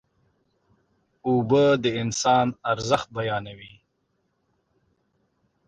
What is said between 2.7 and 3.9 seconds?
ارزښت بیانوي.